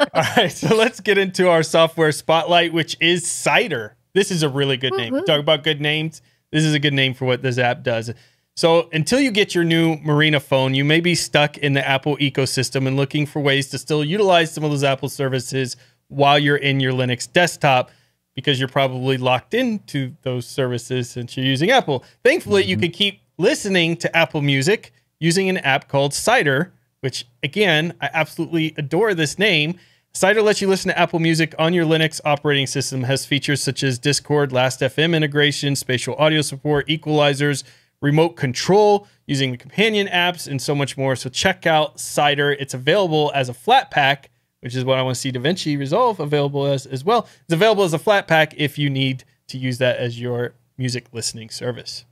[0.14, 3.96] All right, so let's get into our software spotlight, which is Cider.
[4.14, 5.14] This is a really good name.
[5.24, 6.22] Talk about good names.
[6.50, 8.10] This is a good name for what this app does.
[8.56, 12.16] So, until you get your new Murena phone, you may be stuck in the Apple
[12.16, 15.76] ecosystem and looking for ways to still utilize some of those Apple services
[16.08, 17.90] while you're in your Linux desktop
[18.34, 22.04] because you're probably locked into those services since you're using Apple.
[22.24, 22.84] Thankfully, you mm-hmm.
[22.84, 28.74] can keep listening to Apple Music using an app called Cider, which again, I absolutely
[28.76, 29.78] adore this name.
[30.12, 33.82] Cider lets you listen to Apple Music on your Linux operating system, has features such
[33.82, 37.62] as Discord, Last.fm integration, spatial audio support, equalizers,
[38.02, 41.14] remote control using the companion apps, and so much more.
[41.14, 42.52] So check out Cider.
[42.52, 44.24] It's available as a Flatpak,
[44.60, 47.28] which is what I want to see DaVinci Resolve available as as well.
[47.44, 51.50] It's available as a Flatpak if you need to use that as your music listening
[51.50, 52.04] service.